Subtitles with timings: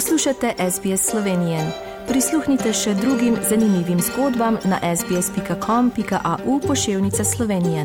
[0.00, 1.58] Poslušate SBS Slovenije.
[2.08, 7.84] Prisluhnite še drugim zanimivim zgodbam na sbsp.com.au pošiljka Slovenije.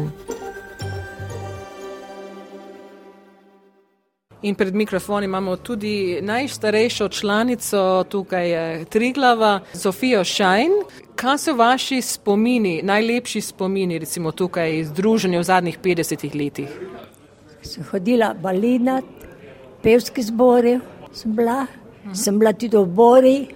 [4.42, 10.72] In pred mikrofonom imamo tudi najstarejšo članico tukaj, Triglava, Sofijo Šajn.
[11.16, 16.80] Kaj so vaši spomini, najlepši spomini, recimo tukaj iz druženja v zadnjih 50 letih?
[17.62, 19.04] Sem hodila balinat,
[19.84, 20.80] pevski zbori
[21.12, 21.66] sem bila,
[22.06, 22.24] uh -huh.
[22.24, 23.48] sem bila tudi v Bori,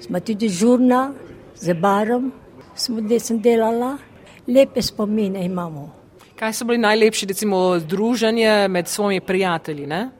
[0.00, 1.12] smo tudi žurna
[1.54, 2.32] z barom,
[2.74, 3.98] smo, sem delala,
[4.46, 5.90] lepe spomine imamo.
[6.36, 9.86] Kaj so bili najlepši, recimo, druženje med svojimi prijatelji?
[9.86, 10.10] Ne?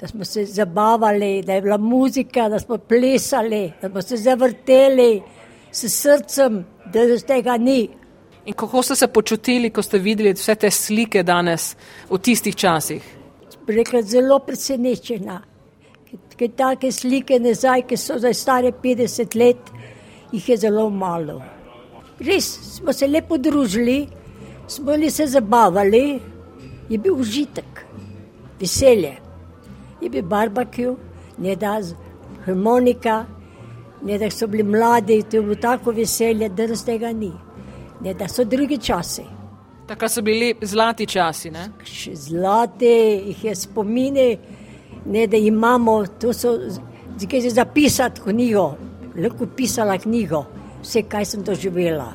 [0.00, 5.22] Da smo se zabavali, da je bila muzika, da smo plesali, da smo se zavrteli
[5.72, 7.88] s srcem, da z tega ni.
[8.44, 11.76] In kako ste se počutili, ko ste videli vse te slike danes
[12.10, 13.02] v tistih časih?
[13.66, 15.51] Rekla, zelo presenečena.
[16.42, 19.68] Ker take slike nazaj, ki so zdaj stare 50 let,
[20.32, 21.36] jih je zelo malo.
[22.18, 24.08] Res smo se lepo družili,
[24.66, 26.18] smo se zabavali,
[26.90, 27.84] je bil užitek,
[28.58, 29.12] veselje.
[30.00, 30.96] Je bil barbecue,
[31.38, 31.76] ne da
[32.46, 33.24] harmonika,
[34.02, 37.30] ne da so bili mladi, to je bilo tako veselje, da res tega ni.
[38.00, 39.22] Ne da so drugi časi.
[39.86, 41.50] Takrat so bili zlati časi.
[41.50, 41.68] Ne?
[42.14, 42.94] Zlati,
[43.30, 44.38] jih je spomini,
[45.06, 46.58] ne da imamo, to so
[47.18, 48.74] zdaj zapisati knjigo,
[49.16, 50.44] lahko pisala knjigo,
[50.82, 52.12] vse, kaj sem doživela.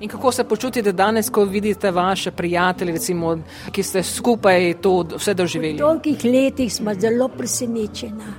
[0.00, 3.38] In kako se počutite danes, ko vidite vaše prijatelje, recimo,
[3.72, 5.74] ki ste skupaj to vse doživeli?
[5.74, 8.34] V dolgih letih smo zelo presenečeni,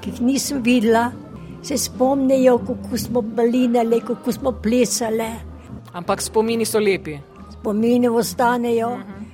[0.00, 1.08] ki jih nisem videla,
[1.62, 5.30] se spomnijo, kako smo balinali, kako smo plesali.
[5.92, 7.18] Ampak spomini so lepi.
[7.52, 8.92] Spomini ostanejo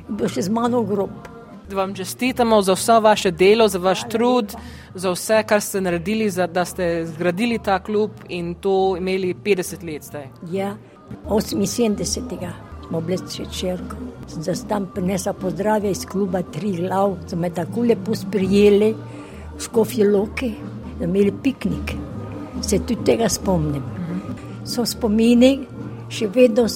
[0.09, 1.24] in bo še z mano grob.
[1.73, 4.53] Vam čestitamo za vse vaše delo, za vaš trud,
[4.95, 9.93] za vse, kar ste naredili, za, da ste zgradili ta klub in to imeli 50
[9.93, 10.29] let zdaj.
[10.53, 10.77] Ja,
[11.29, 12.51] 78.
[12.89, 13.19] smo bili
[13.53, 13.97] črko.
[14.29, 18.95] Sem za tam prinesla pozdravje iz kluba Tri glav, so me tako lepo sprijeli
[19.57, 20.53] v Škofje Loki,
[20.99, 21.95] da imeli piknik.
[22.63, 23.83] Se tudi tega spomnim.
[24.65, 25.59] So spomini,
[26.09, 26.69] še vedno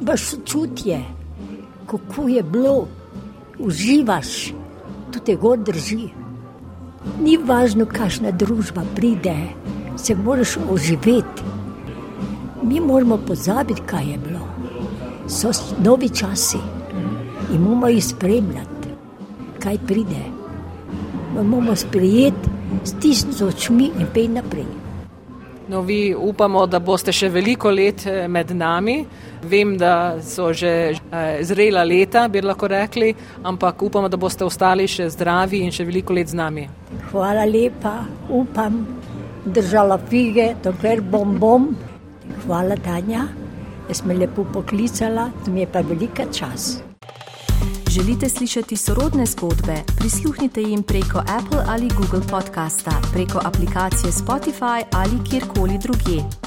[0.00, 1.00] imaš čutje,
[1.86, 2.88] kako je bilo,
[3.58, 4.52] uživaš,
[5.12, 6.08] tu te gor drži.
[7.22, 9.36] Ni važno, kakšna družba pride,
[9.96, 11.42] se moraš oživeti.
[12.62, 14.46] Mi moramo pozabiti, kaj je bilo.
[15.28, 15.50] So
[15.84, 16.58] novi časi
[17.52, 18.90] in moramo jih spremljati,
[19.62, 20.24] kaj pride.
[21.34, 22.50] Moramo sprejeti,
[22.84, 24.66] stisniti z očmi in pej naprej.
[25.68, 29.00] No, vi upamo, da boste še veliko let med nami.
[29.46, 34.88] Vem, da so že eh, zrela leta, bi lahko rekli, ampak upamo, da boste ostali
[34.90, 36.66] še zdravi in še veliko let z nami.
[37.12, 37.94] Hvala lepa,
[38.28, 38.82] upam,
[39.46, 41.70] držala fige, dokler bom bom.
[42.46, 43.28] Hvala, Tanja,
[43.86, 46.76] da si me lepo poklicala, to mi je pa velika čas.
[47.96, 49.76] Želite slišati sorodne zgodbe?
[49.98, 56.45] Prisluhnite jim preko Apple ali Google podcasta, preko aplikacije Spotify ali kjerkoli drugje.